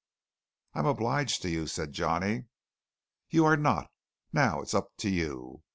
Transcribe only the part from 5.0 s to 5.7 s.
you.